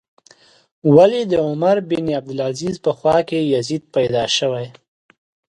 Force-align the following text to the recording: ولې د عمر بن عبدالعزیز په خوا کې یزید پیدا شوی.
ولې 0.95 1.21
د 1.31 1.33
عمر 1.47 1.75
بن 1.89 2.05
عبدالعزیز 2.19 2.75
په 2.85 2.91
خوا 2.97 3.17
کې 3.29 3.39
یزید 3.53 3.83
پیدا 3.95 4.23
شوی. 4.37 4.67